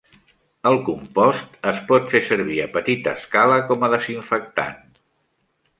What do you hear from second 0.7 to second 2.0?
compost es